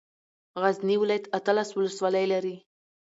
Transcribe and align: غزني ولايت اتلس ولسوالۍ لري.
غزني 0.61 0.95
ولايت 1.01 1.25
اتلس 1.37 1.69
ولسوالۍ 1.77 2.25
لري. 2.33 2.55